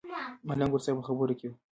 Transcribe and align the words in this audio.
ملنګ 0.47 0.71
ورسره 0.73 0.97
په 0.97 1.03
خبرو 1.07 1.33
کې 1.39 1.47
و. 1.49 1.53